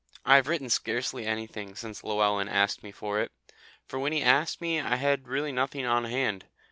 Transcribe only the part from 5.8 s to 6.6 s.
on hand.